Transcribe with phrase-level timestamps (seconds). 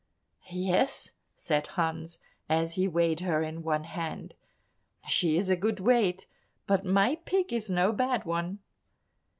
[0.49, 2.17] "Yes," said Hans,
[2.49, 4.33] as he weighed her in one hand,
[5.07, 6.25] "she is a good weight,
[6.65, 8.57] but my pig is no bad one."